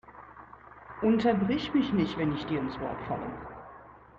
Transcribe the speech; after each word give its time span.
Unterbrich 1.03 1.75
mich 1.75 1.93
nicht, 1.93 2.17
wenn 2.17 2.33
ich 2.33 2.47
dir 2.47 2.59
ins 2.59 2.79
Wort 2.79 2.99
falle! 3.07 3.31